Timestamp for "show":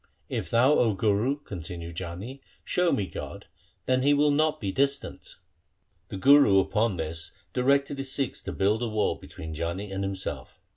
2.73-2.91